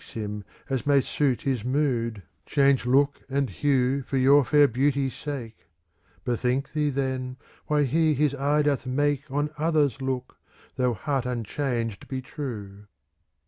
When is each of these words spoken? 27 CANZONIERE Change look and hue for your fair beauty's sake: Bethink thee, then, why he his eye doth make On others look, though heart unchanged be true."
27 0.13 0.43
CANZONIERE 0.67 2.23
Change 2.47 2.85
look 2.87 3.21
and 3.29 3.47
hue 3.51 4.01
for 4.01 4.17
your 4.17 4.43
fair 4.43 4.67
beauty's 4.67 5.13
sake: 5.13 5.67
Bethink 6.25 6.73
thee, 6.73 6.89
then, 6.89 7.37
why 7.67 7.83
he 7.83 8.15
his 8.15 8.33
eye 8.33 8.63
doth 8.63 8.87
make 8.87 9.29
On 9.29 9.51
others 9.59 10.01
look, 10.01 10.37
though 10.75 10.95
heart 10.95 11.27
unchanged 11.27 12.07
be 12.07 12.19
true." 12.19 12.87